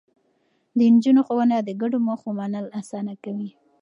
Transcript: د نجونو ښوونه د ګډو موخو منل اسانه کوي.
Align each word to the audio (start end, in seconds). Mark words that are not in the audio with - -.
د 0.77 0.79
نجونو 0.93 1.21
ښوونه 1.27 1.55
د 1.61 1.69
ګډو 1.81 1.97
موخو 2.07 2.29
منل 2.39 2.65
اسانه 2.79 3.13
کوي. 3.23 3.49